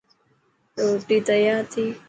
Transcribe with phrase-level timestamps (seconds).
[0.85, 1.83] روتي تيار ٿي.